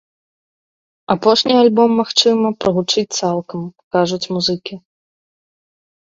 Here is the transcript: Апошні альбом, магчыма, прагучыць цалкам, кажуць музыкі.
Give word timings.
Апошні 1.15 1.53
альбом, 1.63 1.89
магчыма, 2.01 2.47
прагучыць 2.65 3.17
цалкам, 3.19 3.61
кажуць 3.97 4.29
музыкі. 4.37 4.75